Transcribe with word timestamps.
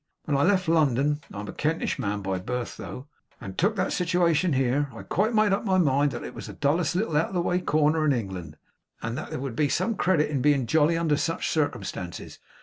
When 0.25 0.35
I 0.35 0.41
left 0.41 0.67
London 0.67 1.21
(I'm 1.31 1.47
a 1.47 1.53
Kentish 1.53 1.99
man 1.99 2.23
by 2.23 2.39
birth, 2.39 2.75
though), 2.77 3.05
and 3.39 3.55
took 3.55 3.75
that 3.75 3.93
situation 3.93 4.53
here, 4.53 4.89
I 4.95 5.03
quite 5.03 5.35
made 5.35 5.53
up 5.53 5.63
my 5.63 5.77
mind 5.77 6.09
that 6.13 6.23
it 6.23 6.33
was 6.33 6.47
the 6.47 6.53
dullest 6.53 6.95
little 6.95 7.15
out 7.15 7.27
of 7.27 7.33
the 7.35 7.41
way 7.43 7.61
corner 7.61 8.03
in 8.03 8.11
England, 8.11 8.57
and 9.03 9.15
that 9.15 9.29
there 9.29 9.39
would 9.39 9.55
be 9.55 9.69
some 9.69 9.93
credit 9.93 10.31
in 10.31 10.41
being 10.41 10.65
jolly 10.65 10.97
under 10.97 11.17
such 11.17 11.51
circumstances. 11.51 12.39